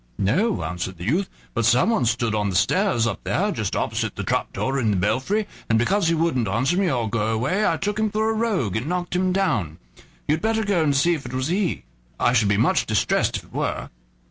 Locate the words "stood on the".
2.05-2.55